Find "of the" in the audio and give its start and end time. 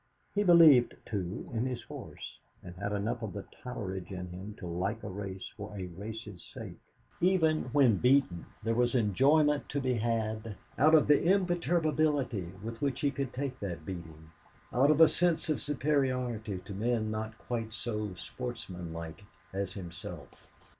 3.21-3.45, 10.95-11.23